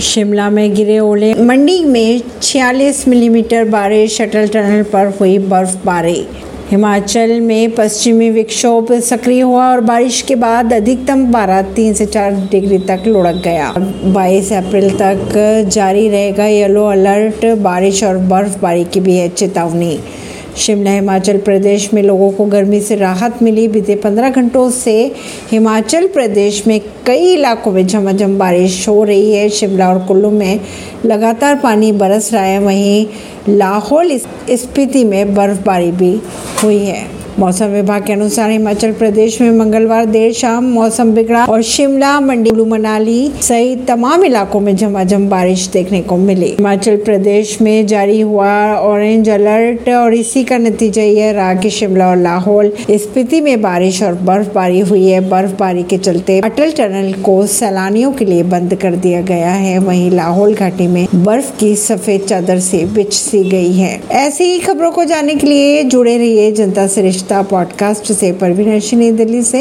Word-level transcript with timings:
शिमला 0.00 0.50
में 0.50 0.74
गिरे 0.74 0.98
ओले। 0.98 1.34
मंडी 1.34 1.84
में 1.84 2.22
46 2.42 3.08
मिलीमीटर 3.08 3.64
बारिश 3.64 4.20
अटल 4.22 4.48
टनल 4.48 4.82
पर 4.82 5.06
हुई 5.20 5.38
बर्फबारी। 5.38 6.26
हिमाचल 6.70 7.40
में 7.40 7.70
पश्चिमी 7.70 8.30
विक्षोभ 8.30 8.92
सक्रिय 8.92 9.40
हुआ 9.40 9.70
और 9.70 9.80
बारिश 9.80 10.22
के 10.22 10.34
बाद 10.34 10.72
अधिकतम 10.72 11.32
पारा 11.32 11.62
तीन 11.62 11.94
से 11.94 12.06
चार 12.06 12.32
डिग्री 12.50 12.78
तक 12.78 13.02
लुढ़क 13.06 13.40
गया। 13.44 13.72
22 14.04 14.52
अप्रैल 14.52 14.90
तक 14.90 15.32
जारी 15.68 16.08
रहेगा 16.08 16.46
येलो 16.46 16.86
अलर्ट। 16.86 17.44
बारिश 17.58 18.04
और 18.04 18.18
बर्फबारी 18.18 18.84
की 18.84 19.00
भी 19.00 19.16
है 19.16 19.28
चेतावनी। 19.28 19.98
शिमला, 20.56 20.90
हिमाचल 20.90 21.38
प्रदेश 21.38 21.92
में 21.94 22.02
लोगों 22.02 22.30
को 22.32 22.44
गर्मी 22.44 22.80
से 22.80 22.96
राहत 22.96 23.42
मिली। 23.42 23.68
बीते 23.68 23.94
पंद्रह 23.94 24.30
घंटों 24.30 24.70
से 24.70 25.12
हिमाचल 25.50 26.06
प्रदेश 26.06 26.66
में 26.66 26.80
कई 27.06 27.32
इलाकों 27.32 27.72
में 27.72 27.86
झमाझम 27.86 28.38
बारिश 28.38 28.88
हो 28.88 29.04
रही 29.04 29.32
है। 29.32 29.48
शिमला 29.48 29.88
और 29.88 29.98
कुल्लू 29.98 30.30
में 30.30 30.60
लगातार 31.04 31.54
पानी 31.54 31.92
बरस 31.92 32.32
रहा 32.32 32.42
है। 32.42 32.58
वहीं 32.58 33.06
लाहौल 33.48 34.18
स्पीति 34.50 35.04
में 35.04 35.34
बर्फबारी 35.34 35.90
भी 35.92 36.20
हुई 36.62 36.78
है। 36.78 37.19
मौसम 37.38 37.66
विभाग 37.66 38.04
के 38.06 38.12
अनुसार 38.12 38.50
हिमाचल 38.50 38.92
प्रदेश 38.92 39.40
में 39.40 39.50
मंगलवार 39.50 40.06
देर 40.06 40.32
शाम 40.32 40.64
मौसम 40.64 41.12
बिगड़ा 41.12 41.44
और 41.44 41.62
शिमला, 41.62 42.20
मंडी, 42.20 42.50
कुल्लू, 42.50 42.64
मनाली 42.64 43.32
सहित 43.42 43.86
तमाम 43.88 44.24
इलाकों 44.24 44.60
में 44.60 44.74
झमाझम 44.76 45.28
बारिश 45.28 45.66
देखने 45.66 46.00
को 46.02 46.16
मिली। 46.16 46.46
हिमाचल 46.46 46.96
प्रदेश 46.96 47.60
में 47.62 47.86
जारी 47.86 48.20
हुआ 48.20 48.50
ऑरेंज 48.74 49.28
अलर्ट 49.28 49.88
और 49.88 50.14
इसी 50.14 50.44
का 50.44 50.58
नतीजा 50.58 51.02
यह 51.02 51.30
रहा 51.30 51.54
कि 51.54 51.70
शिमला 51.70 52.08
और 52.08 52.16
लाहौल 52.16 52.72
स्पीति 52.90 53.40
में 53.40 53.62
बारिश 53.62 54.02
और 54.02 54.14
बर्फबारी 54.22 54.80
हुई 54.80 55.06
है। 55.06 55.20
बर्फबारी 55.28 55.82
के 55.82 55.98
चलते 55.98 56.40
अटल 56.40 56.70
टनल 56.70 57.12
को 57.22 57.46
सैलानियों 57.46 58.12
के 58.12 58.24
लिए 58.24 58.42
बंद 58.42 58.74
कर 58.74 58.96
दिया 58.96 59.20
गया 59.22 59.50
है। 59.50 59.78
वहीं 59.78 60.10
लाहौल 60.10 60.54
घाटी 60.54 60.86
में 60.86 61.06
बर्फ़ 61.14 61.56
की 61.58 61.74
सफ़ेद 61.76 62.20
चादर 62.20 62.58
से 62.60 62.84
बिछ 62.94 63.12
सी 63.12 63.42
गई 63.44 63.72
है। 63.72 64.00
ऐसी 64.10 64.44
ही 64.44 64.58
खबरों 64.58 64.90
को 64.90 65.04
जानने 65.04 65.34
के 65.34 65.46
लिए 65.46 65.82
जुड़े 65.84 66.16
रहिए 66.18 66.52
जनता 66.52 66.86
से 66.86 67.02
रिश्ता 67.20 67.40
पॉडकास्ट 67.42 68.12
से 68.12 68.30
परवीन 68.32 68.68
दिल्ली 69.16 69.42
से। 69.42 69.58